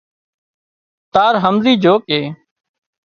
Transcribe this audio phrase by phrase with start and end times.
[1.13, 2.19] تار همزي جھو ڪي